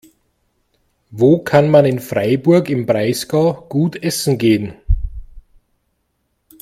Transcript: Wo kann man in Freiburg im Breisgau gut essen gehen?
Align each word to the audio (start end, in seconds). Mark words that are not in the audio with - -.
Wo 1.11 1.43
kann 1.43 1.69
man 1.69 1.85
in 1.85 1.99
Freiburg 1.99 2.69
im 2.71 2.87
Breisgau 2.87 3.67
gut 3.69 3.95
essen 4.01 4.39
gehen? 4.39 4.73